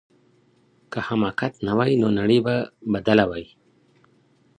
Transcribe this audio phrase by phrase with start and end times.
[0.91, 2.55] که حماقت نه وای نو نړۍ به
[2.93, 3.45] بدله وای.